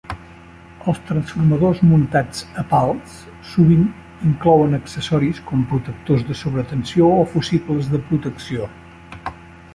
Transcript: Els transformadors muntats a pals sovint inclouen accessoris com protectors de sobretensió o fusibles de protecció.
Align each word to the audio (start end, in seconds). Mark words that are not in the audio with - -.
Els 0.91 1.01
transformadors 1.09 1.81
muntats 1.89 2.41
a 2.61 2.63
pals 2.71 3.19
sovint 3.51 3.83
inclouen 4.31 4.75
accessoris 4.79 5.43
com 5.51 5.69
protectors 5.75 6.27
de 6.31 6.41
sobretensió 6.43 7.13
o 7.21 7.25
fusibles 7.37 7.93
de 7.95 8.03
protecció. 8.11 8.73